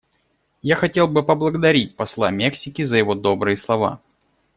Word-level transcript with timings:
Я 0.63 0.75
хотел 0.75 1.07
бы 1.07 1.21
поблагодарить 1.21 1.95
посла 1.95 2.31
Мексики 2.31 2.81
за 2.83 2.97
его 2.97 3.13
добрые 3.13 3.55
слова. 3.55 4.01